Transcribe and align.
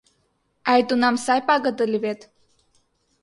Ай, 0.71 0.81
тунам 0.87 1.15
сай 1.25 1.39
пагыт 1.47 1.77
ыле 1.85 1.97
вет? 2.05 2.19